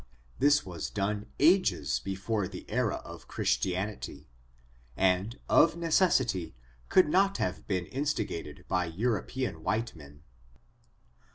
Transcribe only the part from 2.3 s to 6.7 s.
the era of Christianity, and, of necessity,